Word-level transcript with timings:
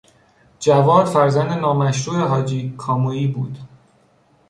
جواد 0.59 1.05
فرزند 1.05 1.51
نامشروع 1.59 2.25
حاجی 2.27 2.75
کامویی 2.77 3.27
بود. 3.27 3.57